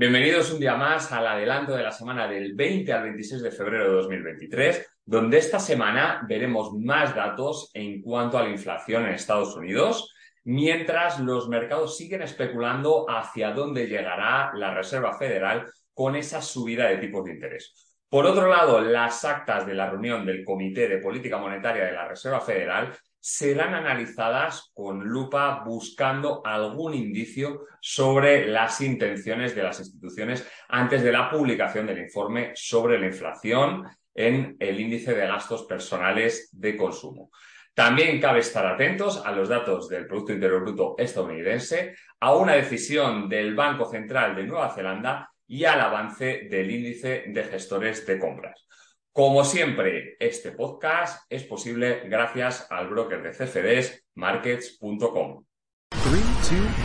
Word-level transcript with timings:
Bienvenidos 0.00 0.50
un 0.50 0.60
día 0.60 0.76
más 0.76 1.12
al 1.12 1.26
adelanto 1.26 1.76
de 1.76 1.82
la 1.82 1.92
semana 1.92 2.26
del 2.26 2.54
20 2.54 2.90
al 2.90 3.02
26 3.02 3.42
de 3.42 3.50
febrero 3.50 3.84
de 3.84 3.96
2023, 3.96 4.96
donde 5.04 5.36
esta 5.36 5.58
semana 5.58 6.24
veremos 6.26 6.72
más 6.72 7.14
datos 7.14 7.70
en 7.74 8.00
cuanto 8.00 8.38
a 8.38 8.42
la 8.42 8.48
inflación 8.48 9.04
en 9.04 9.12
Estados 9.12 9.54
Unidos, 9.56 10.10
mientras 10.44 11.20
los 11.20 11.50
mercados 11.50 11.98
siguen 11.98 12.22
especulando 12.22 13.04
hacia 13.10 13.52
dónde 13.52 13.88
llegará 13.88 14.52
la 14.54 14.72
Reserva 14.72 15.18
Federal 15.18 15.66
con 15.92 16.16
esa 16.16 16.40
subida 16.40 16.88
de 16.88 16.96
tipos 16.96 17.22
de 17.26 17.34
interés. 17.34 17.74
Por 18.08 18.24
otro 18.24 18.48
lado, 18.48 18.80
las 18.80 19.22
actas 19.26 19.66
de 19.66 19.74
la 19.74 19.90
reunión 19.90 20.24
del 20.24 20.46
Comité 20.46 20.88
de 20.88 20.96
Política 20.96 21.36
Monetaria 21.36 21.84
de 21.84 21.92
la 21.92 22.08
Reserva 22.08 22.40
Federal 22.40 22.90
serán 23.20 23.74
analizadas 23.74 24.70
con 24.72 25.04
lupa 25.04 25.62
buscando 25.64 26.40
algún 26.44 26.94
indicio 26.94 27.66
sobre 27.80 28.48
las 28.48 28.80
intenciones 28.80 29.54
de 29.54 29.62
las 29.62 29.78
instituciones 29.78 30.48
antes 30.68 31.02
de 31.02 31.12
la 31.12 31.30
publicación 31.30 31.86
del 31.86 31.98
informe 31.98 32.52
sobre 32.54 32.98
la 32.98 33.06
inflación 33.06 33.86
en 34.14 34.56
el 34.58 34.80
índice 34.80 35.14
de 35.14 35.26
gastos 35.26 35.64
personales 35.64 36.48
de 36.52 36.76
consumo. 36.76 37.30
También 37.74 38.20
cabe 38.20 38.40
estar 38.40 38.66
atentos 38.66 39.22
a 39.24 39.32
los 39.32 39.48
datos 39.48 39.88
del 39.88 40.06
Producto 40.06 40.32
Interior 40.32 40.62
Bruto 40.62 40.94
estadounidense, 40.98 41.94
a 42.18 42.34
una 42.34 42.54
decisión 42.54 43.28
del 43.28 43.54
Banco 43.54 43.84
Central 43.84 44.34
de 44.34 44.44
Nueva 44.44 44.74
Zelanda 44.74 45.30
y 45.46 45.64
al 45.64 45.80
avance 45.80 46.48
del 46.50 46.70
índice 46.70 47.24
de 47.28 47.44
gestores 47.44 48.04
de 48.06 48.18
compras. 48.18 48.66
Como 49.12 49.44
siempre, 49.44 50.16
este 50.20 50.52
podcast 50.52 51.24
es 51.32 51.42
posible 51.42 52.02
gracias 52.08 52.68
al 52.70 52.88
broker 52.88 53.20
de 53.20 53.32
CFDs, 53.32 54.06
markets.com. 54.14 55.44
3, 55.88 56.02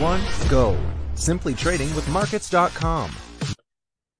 1, 0.00 0.50
go. 0.50 0.74
Simply 1.14 1.54
trading 1.54 1.86
with 1.94 2.08
markets.com. 2.08 3.10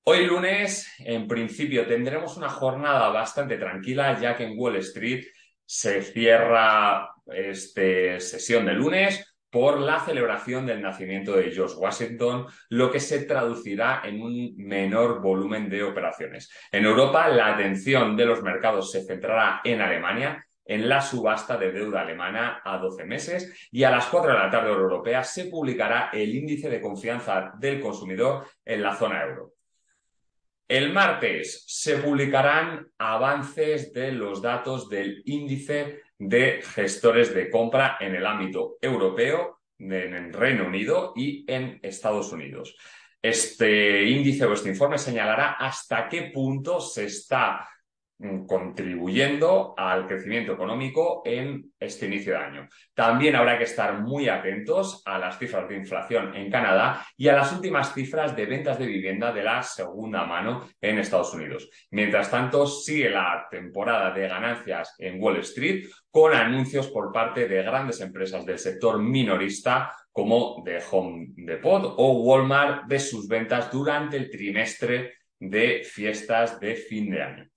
Hoy 0.05 0.25
lunes, 0.25 0.87
en 1.01 1.27
principio, 1.27 1.85
tendremos 1.89 2.37
una 2.37 2.49
jornada 2.49 3.09
bastante 3.09 3.59
tranquila, 3.59 4.21
ya 4.21 4.37
que 4.37 4.45
en 4.45 4.57
Wall 4.57 4.77
Street 4.77 5.25
se 5.65 6.01
cierra 6.03 7.11
este 7.27 8.21
sesión 8.21 8.67
de 8.67 8.75
lunes 8.75 9.36
por 9.51 9.81
la 9.81 10.01
celebración 10.01 10.67
del 10.67 10.83
nacimiento 10.83 11.37
de 11.37 11.51
George 11.51 11.77
Washington, 11.77 12.47
lo 12.69 12.91
que 12.91 13.01
se 13.01 13.25
traducirá 13.25 14.03
en 14.05 14.23
un 14.23 14.55
menor 14.57 15.21
volumen 15.21 15.69
de 15.69 15.83
operaciones. 15.83 16.51
En 16.71 16.85
Europa, 16.85 17.29
la 17.29 17.55
atención 17.55 18.17
de 18.17 18.27
los 18.27 18.43
mercados 18.43 18.91
se 18.91 19.05
centrará 19.05 19.61
en 19.65 19.81
Alemania, 19.81 20.47
en 20.67 20.89
la 20.89 21.01
subasta 21.01 21.57
de 21.57 21.73
deuda 21.73 22.03
alemana 22.03 22.61
a 22.65 22.79
12 22.79 23.05
meses 23.05 23.69
y 23.71 23.85
a 23.85 23.91
las 23.91 24.07
4 24.07 24.33
de 24.33 24.39
la 24.39 24.51
tarde 24.51 24.71
europea 24.71 25.23
se 25.23 25.45
publicará 25.45 26.11
el 26.13 26.35
índice 26.35 26.69
de 26.69 26.81
confianza 26.81 27.53
del 27.59 27.81
consumidor 27.81 28.47
en 28.65 28.83
la 28.83 28.95
zona 28.95 29.23
euro. 29.23 29.56
El 30.69 30.93
martes 30.93 31.63
se 31.67 31.99
publicarán 31.99 32.89
avances 32.99 33.93
de 33.93 34.11
los 34.11 34.43
datos 34.43 34.89
del 34.89 35.23
índice 35.25 36.03
de 36.19 36.61
gestores 36.61 37.33
de 37.33 37.49
compra 37.51 37.99
en 38.01 38.17
el 38.17 38.27
ámbito 38.27 38.77
europeo, 38.81 39.61
en 39.79 39.93
el 39.93 40.33
Reino 40.33 40.67
Unido 40.67 41.13
y 41.15 41.45
en 41.47 41.79
Estados 41.83 42.33
Unidos. 42.33 42.77
Este 43.23 44.05
índice 44.05 44.45
o 44.45 44.55
este 44.55 44.71
informe 44.71 44.99
señalará 44.99 45.53
hasta 45.53 46.09
qué 46.09 46.31
punto 46.35 46.81
se 46.81 47.05
está 47.05 47.69
contribuyendo 48.47 49.75
al 49.77 50.07
crecimiento 50.07 50.53
económico 50.53 51.23
en 51.25 51.73
este 51.79 52.07
inicio 52.07 52.33
de 52.33 52.39
año. 52.39 52.69
También 52.95 53.37
habrá 53.37 53.59
que 53.59 53.65
estar 53.65 54.01
muy 54.01 54.29
atentos 54.29 55.03
a 55.05 55.19
las 55.19 55.39
cifras 55.39 55.69
de 55.69 55.77
inflación 55.77 56.35
en 56.35 56.51
Canadá 56.51 57.05
y 57.17 57.29
a 57.29 57.35
las 57.35 57.53
últimas 57.53 57.93
cifras 57.93 58.35
de 58.35 58.47
ventas 58.47 58.79
de 58.79 58.87
vivienda 58.87 59.33
de 59.33 59.43
la 59.43 59.63
segunda 59.63 60.25
mano 60.25 60.67
en 60.81 60.99
Estados 60.99 61.35
Unidos. 61.35 61.69
Mientras 61.91 62.31
tanto, 62.31 62.67
sigue 62.67 63.11
la 63.11 63.47
temporada 63.51 64.11
de 64.13 64.29
ganancias 64.29 64.95
en 64.99 65.23
Wall 65.23 65.39
Street 65.39 65.87
con 66.11 66.33
anuncios 66.33 66.89
por 66.89 67.13
parte 67.13 67.47
de 67.47 67.63
grandes 67.63 68.01
empresas 68.01 68.47
del 68.47 68.59
sector 68.59 68.99
minorista 68.99 69.93
como 70.11 70.63
de 70.65 70.83
Home 70.91 71.27
Depot 71.37 71.95
o 71.99 72.23
Walmart 72.23 72.87
de 72.87 72.99
sus 72.99 73.29
ventas 73.29 73.71
durante 73.71 74.17
el 74.17 74.31
trimestre 74.31 75.13
de 75.39 75.83
fiestas 75.85 76.59
de 76.59 76.75
fin 76.77 77.11
de 77.11 77.23
año. 77.23 77.51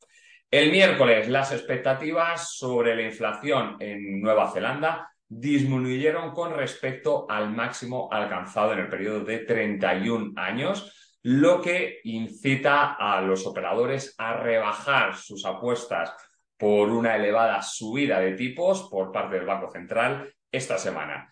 El 0.52 0.72
miércoles, 0.72 1.30
las 1.30 1.52
expectativas 1.52 2.58
sobre 2.58 2.96
la 2.96 3.04
inflación 3.04 3.78
en 3.80 4.20
Nueva 4.20 4.50
Zelanda 4.50 5.14
disminuyeron 5.28 6.32
con 6.32 6.56
respecto 6.56 7.30
al 7.30 7.52
máximo 7.52 8.10
alcanzado 8.12 8.74
en 8.74 8.80
el 8.80 8.90
periodo 8.90 9.20
de 9.24 9.40
31 9.40 10.34
años, 10.38 11.20
lo 11.22 11.62
que 11.62 12.00
incita 12.04 12.96
a 12.96 13.22
los 13.22 13.46
operadores 13.46 14.16
a 14.18 14.38
rebajar 14.38 15.16
sus 15.16 15.46
apuestas 15.46 16.16
por 16.58 16.90
una 16.90 17.16
elevada 17.16 17.62
subida 17.62 18.20
de 18.20 18.34
tipos 18.34 18.90
por 18.90 19.12
parte 19.12 19.36
del 19.36 19.46
Banco 19.46 19.70
Central 19.70 20.34
esta 20.52 20.80
semana. 20.80 21.32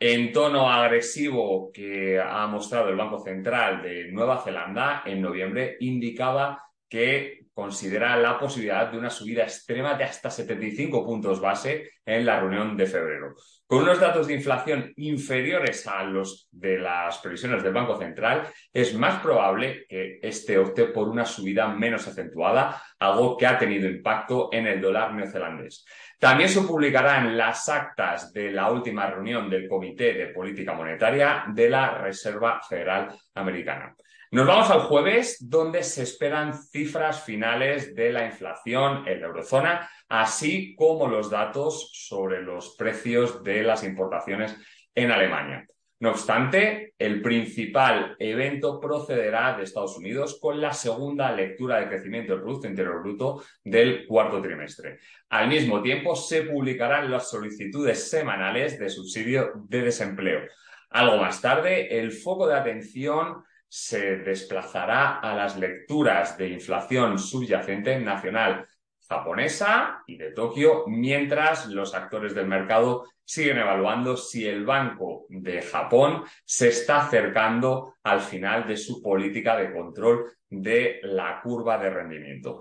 En 0.00 0.32
tono 0.32 0.68
agresivo 0.68 1.70
que 1.72 2.20
ha 2.20 2.44
mostrado 2.48 2.88
el 2.88 2.96
Banco 2.96 3.20
Central 3.20 3.82
de 3.82 4.10
Nueva 4.10 4.42
Zelanda 4.42 5.04
en 5.06 5.22
noviembre 5.22 5.76
indicaba 5.78 6.67
que 6.88 7.46
considera 7.52 8.16
la 8.16 8.38
posibilidad 8.38 8.90
de 8.90 8.98
una 8.98 9.10
subida 9.10 9.42
extrema 9.42 9.94
de 9.94 10.04
hasta 10.04 10.30
75 10.30 11.04
puntos 11.04 11.40
base 11.40 11.90
en 12.06 12.24
la 12.24 12.38
reunión 12.38 12.76
de 12.76 12.86
febrero. 12.86 13.34
Con 13.66 13.82
unos 13.82 13.98
datos 13.98 14.28
de 14.28 14.34
inflación 14.34 14.92
inferiores 14.96 15.86
a 15.88 16.04
los 16.04 16.48
de 16.52 16.78
las 16.78 17.18
previsiones 17.18 17.62
del 17.62 17.72
Banco 17.72 17.98
Central, 17.98 18.46
es 18.72 18.94
más 18.94 19.20
probable 19.20 19.86
que 19.88 20.20
este 20.22 20.56
opte 20.56 20.84
por 20.84 21.08
una 21.08 21.24
subida 21.24 21.66
menos 21.66 22.06
acentuada, 22.06 22.80
algo 22.98 23.36
que 23.36 23.46
ha 23.46 23.58
tenido 23.58 23.88
impacto 23.88 24.50
en 24.52 24.68
el 24.68 24.80
dólar 24.80 25.12
neozelandés. 25.12 25.84
También 26.18 26.48
se 26.48 26.62
publicarán 26.62 27.36
las 27.36 27.68
actas 27.68 28.32
de 28.32 28.52
la 28.52 28.70
última 28.70 29.06
reunión 29.08 29.50
del 29.50 29.68
Comité 29.68 30.14
de 30.14 30.28
Política 30.28 30.74
Monetaria 30.74 31.44
de 31.48 31.68
la 31.68 31.98
Reserva 31.98 32.60
Federal 32.66 33.08
Americana. 33.34 33.94
Nos 34.30 34.46
vamos 34.46 34.70
al 34.70 34.80
jueves, 34.80 35.38
donde 35.40 35.82
se 35.82 36.02
esperan 36.02 36.52
cifras 36.52 37.24
finales 37.24 37.94
de 37.94 38.12
la 38.12 38.26
inflación 38.26 39.08
en 39.08 39.22
la 39.22 39.28
eurozona, 39.28 39.90
así 40.06 40.74
como 40.76 41.08
los 41.08 41.30
datos 41.30 41.90
sobre 41.94 42.42
los 42.42 42.76
precios 42.76 43.42
de 43.42 43.62
las 43.62 43.84
importaciones 43.84 44.54
en 44.94 45.12
Alemania. 45.12 45.66
No 46.00 46.10
obstante, 46.10 46.92
el 46.98 47.22
principal 47.22 48.16
evento 48.18 48.78
procederá 48.78 49.56
de 49.56 49.64
Estados 49.64 49.96
Unidos 49.96 50.38
con 50.38 50.60
la 50.60 50.74
segunda 50.74 51.32
lectura 51.32 51.80
de 51.80 51.88
crecimiento 51.88 52.34
del 52.34 52.42
Producto 52.42 52.68
Interior 52.68 53.00
Bruto 53.00 53.42
del 53.64 54.06
cuarto 54.06 54.42
trimestre. 54.42 54.98
Al 55.30 55.48
mismo 55.48 55.80
tiempo, 55.80 56.14
se 56.14 56.42
publicarán 56.42 57.10
las 57.10 57.30
solicitudes 57.30 58.10
semanales 58.10 58.78
de 58.78 58.90
subsidio 58.90 59.52
de 59.68 59.80
desempleo. 59.80 60.42
Algo 60.90 61.16
más 61.16 61.40
tarde, 61.40 61.98
el 61.98 62.12
foco 62.12 62.46
de 62.46 62.56
atención 62.56 63.42
se 63.68 64.16
desplazará 64.16 65.18
a 65.20 65.34
las 65.34 65.56
lecturas 65.56 66.36
de 66.38 66.48
inflación 66.48 67.18
subyacente 67.18 67.98
nacional 68.00 68.66
japonesa 69.08 70.02
y 70.06 70.16
de 70.16 70.32
Tokio, 70.32 70.84
mientras 70.86 71.66
los 71.66 71.94
actores 71.94 72.34
del 72.34 72.46
mercado 72.46 73.06
siguen 73.24 73.58
evaluando 73.58 74.16
si 74.16 74.46
el 74.46 74.64
Banco 74.64 75.26
de 75.28 75.62
Japón 75.62 76.24
se 76.44 76.68
está 76.68 77.06
acercando 77.06 77.94
al 78.02 78.20
final 78.20 78.66
de 78.66 78.76
su 78.76 79.02
política 79.02 79.56
de 79.56 79.72
control 79.72 80.32
de 80.48 81.00
la 81.02 81.40
curva 81.42 81.78
de 81.78 81.90
rendimiento. 81.90 82.60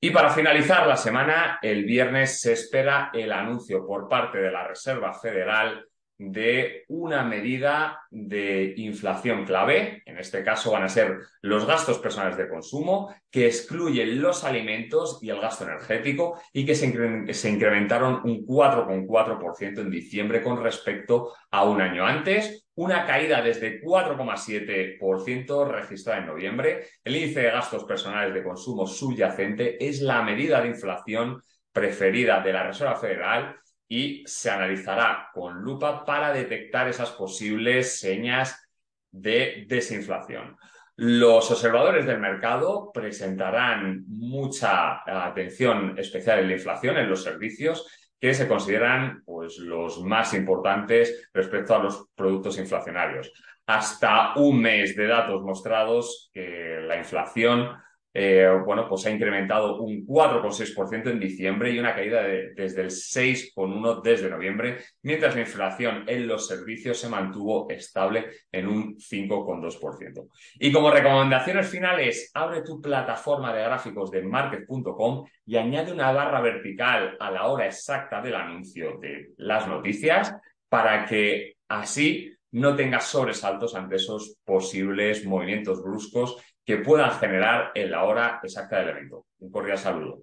Y 0.00 0.10
para 0.10 0.30
finalizar 0.30 0.86
la 0.86 0.96
semana, 0.96 1.58
el 1.62 1.84
viernes 1.84 2.40
se 2.40 2.52
espera 2.52 3.10
el 3.12 3.32
anuncio 3.32 3.86
por 3.86 4.08
parte 4.08 4.38
de 4.38 4.50
la 4.50 4.66
Reserva 4.68 5.12
Federal 5.14 5.84
de 6.18 6.84
una 6.88 7.24
medida 7.24 8.00
de 8.10 8.74
inflación 8.76 9.44
clave, 9.44 10.02
en 10.06 10.18
este 10.18 10.44
caso 10.44 10.70
van 10.70 10.84
a 10.84 10.88
ser 10.88 11.18
los 11.42 11.66
gastos 11.66 11.98
personales 11.98 12.36
de 12.36 12.48
consumo, 12.48 13.14
que 13.30 13.46
excluyen 13.46 14.22
los 14.22 14.44
alimentos 14.44 15.18
y 15.22 15.30
el 15.30 15.40
gasto 15.40 15.64
energético 15.64 16.40
y 16.52 16.64
que 16.64 16.74
se, 16.76 16.86
incrementaron 16.86 18.20
un 18.24 18.46
4,4% 18.46 19.80
en 19.80 19.90
diciembre 19.90 20.42
con 20.42 20.62
respecto 20.62 21.32
a 21.50 21.64
un 21.64 21.80
año 21.80 22.06
antes, 22.06 22.66
una 22.76 23.06
caída 23.06 23.42
desde 23.42 23.80
4,7% 23.80 25.68
registrada 25.68 26.20
en 26.20 26.26
noviembre. 26.26 26.86
El 27.02 27.16
índice 27.16 27.40
de 27.42 27.50
gastos 27.50 27.84
personales 27.84 28.32
de 28.34 28.44
consumo 28.44 28.86
subyacente 28.86 29.84
es 29.84 30.00
la 30.00 30.22
medida 30.22 30.60
de 30.60 30.68
inflación 30.68 31.40
preferida 31.72 32.40
de 32.40 32.52
la 32.52 32.62
Reserva 32.62 32.94
Federal 32.94 33.56
y 33.94 34.24
se 34.26 34.50
analizará 34.50 35.28
con 35.32 35.62
lupa 35.62 36.04
para 36.04 36.32
detectar 36.32 36.88
esas 36.88 37.12
posibles 37.12 38.00
señas 38.00 38.68
de 39.12 39.66
desinflación. 39.68 40.56
Los 40.96 41.48
observadores 41.52 42.04
del 42.04 42.18
mercado 42.18 42.90
presentarán 42.92 44.02
mucha 44.08 45.02
atención 45.06 45.96
especial 45.96 46.40
en 46.40 46.48
la 46.48 46.54
inflación 46.54 46.96
en 46.96 47.08
los 47.08 47.22
servicios 47.22 47.86
que 48.18 48.34
se 48.34 48.48
consideran 48.48 49.22
pues, 49.24 49.58
los 49.58 50.02
más 50.02 50.34
importantes 50.34 51.30
respecto 51.32 51.76
a 51.76 51.82
los 51.84 52.08
productos 52.16 52.58
inflacionarios. 52.58 53.32
Hasta 53.64 54.34
un 54.34 54.60
mes 54.60 54.96
de 54.96 55.06
datos 55.06 55.40
mostrados 55.42 56.30
que 56.32 56.80
la 56.84 56.96
inflación 56.96 57.70
eh, 58.16 58.48
bueno, 58.64 58.88
pues 58.88 59.04
ha 59.06 59.10
incrementado 59.10 59.82
un 59.82 60.06
4,6% 60.06 61.10
en 61.10 61.18
diciembre 61.18 61.72
y 61.72 61.80
una 61.80 61.96
caída 61.96 62.22
desde 62.22 62.82
el 62.82 62.90
6,1% 62.90 64.02
desde 64.02 64.30
noviembre, 64.30 64.78
mientras 65.02 65.34
la 65.34 65.40
inflación 65.40 66.04
en 66.06 66.28
los 66.28 66.46
servicios 66.46 67.00
se 67.00 67.08
mantuvo 67.08 67.68
estable 67.68 68.26
en 68.52 68.68
un 68.68 68.96
5,2%. 68.96 70.28
Y 70.60 70.70
como 70.70 70.92
recomendaciones 70.92 71.68
finales, 71.68 72.30
abre 72.34 72.62
tu 72.62 72.80
plataforma 72.80 73.52
de 73.52 73.64
gráficos 73.64 74.12
de 74.12 74.22
market.com 74.22 75.24
y 75.44 75.56
añade 75.56 75.92
una 75.92 76.12
barra 76.12 76.40
vertical 76.40 77.16
a 77.18 77.32
la 77.32 77.48
hora 77.48 77.66
exacta 77.66 78.20
del 78.20 78.36
anuncio 78.36 78.96
de 79.00 79.32
las 79.38 79.66
noticias 79.66 80.32
para 80.68 81.04
que 81.04 81.56
así 81.66 82.30
no 82.52 82.76
tengas 82.76 83.06
sobresaltos 83.08 83.74
ante 83.74 83.96
esos 83.96 84.36
posibles 84.44 85.26
movimientos 85.26 85.82
bruscos 85.82 86.36
que 86.64 86.78
puedan 86.78 87.10
generar 87.12 87.72
en 87.74 87.90
la 87.90 88.04
hora 88.04 88.40
exacta 88.42 88.78
del 88.78 88.90
evento. 88.90 89.26
Un 89.40 89.50
cordial 89.50 89.78
saludo. 89.78 90.20